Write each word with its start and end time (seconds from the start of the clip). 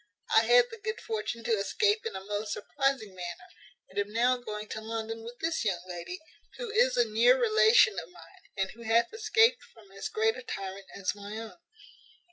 I 0.35 0.45
had 0.45 0.65
the 0.71 0.79
good 0.83 0.99
fortune 0.99 1.43
to 1.43 1.51
escape 1.59 2.07
in 2.07 2.15
a 2.15 2.25
most 2.25 2.53
surprizing 2.53 3.13
manner, 3.13 3.45
and 3.87 3.99
am 3.99 4.11
now 4.11 4.35
going 4.37 4.67
to 4.69 4.81
London 4.81 5.21
with 5.21 5.37
this 5.41 5.63
young 5.63 5.83
lady, 5.87 6.19
who 6.57 6.71
is 6.71 6.97
a 6.97 7.05
near 7.07 7.39
relation 7.39 7.99
of 7.99 8.09
mine, 8.09 8.41
and 8.57 8.71
who 8.71 8.81
hath 8.81 9.13
escaped 9.13 9.61
from 9.63 9.91
as 9.91 10.09
great 10.09 10.35
a 10.35 10.41
tyrant 10.41 10.87
as 10.95 11.13
my 11.13 11.37
own." 11.37 11.59